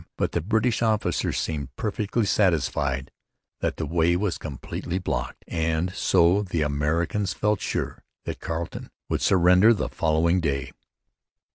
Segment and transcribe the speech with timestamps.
[0.17, 3.11] But the British officer seemed perfectly satisfied
[3.59, 9.21] that the way was completely blocked; and so the Americans felt sure that Carleton would
[9.21, 10.71] surrender the following day.